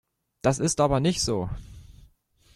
Das 0.41 0.57
ist 0.57 0.81
aber 0.81 0.99
nicht 0.99 1.21
so. 1.21 1.47